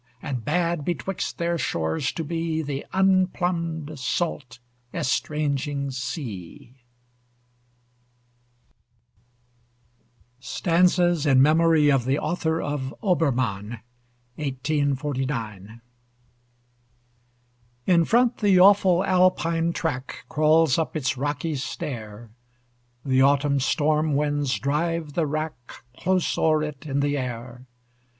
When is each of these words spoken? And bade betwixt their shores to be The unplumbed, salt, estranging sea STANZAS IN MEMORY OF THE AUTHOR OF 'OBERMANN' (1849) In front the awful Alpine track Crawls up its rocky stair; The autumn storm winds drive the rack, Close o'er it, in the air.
And 0.19 0.43
bade 0.43 0.83
betwixt 0.83 1.37
their 1.37 1.59
shores 1.59 2.11
to 2.13 2.23
be 2.23 2.63
The 2.63 2.87
unplumbed, 2.91 3.99
salt, 3.99 4.57
estranging 4.91 5.91
sea 5.91 6.73
STANZAS 10.39 11.27
IN 11.27 11.39
MEMORY 11.39 11.91
OF 11.91 12.05
THE 12.05 12.17
AUTHOR 12.17 12.59
OF 12.63 12.95
'OBERMANN' 13.03 13.81
(1849) 14.37 15.81
In 17.85 18.03
front 18.03 18.37
the 18.39 18.59
awful 18.59 19.05
Alpine 19.05 19.71
track 19.71 20.25
Crawls 20.27 20.79
up 20.79 20.97
its 20.97 21.15
rocky 21.15 21.53
stair; 21.53 22.31
The 23.05 23.21
autumn 23.21 23.59
storm 23.59 24.15
winds 24.15 24.57
drive 24.57 25.13
the 25.13 25.27
rack, 25.27 25.53
Close 25.95 26.35
o'er 26.39 26.63
it, 26.63 26.87
in 26.87 27.01
the 27.01 27.15
air. 27.19 27.67